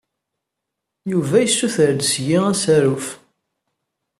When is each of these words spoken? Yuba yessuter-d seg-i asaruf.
Yuba 1.11 1.35
yessuter-d 1.43 2.01
seg-i 2.11 2.37
asaruf. 2.51 3.07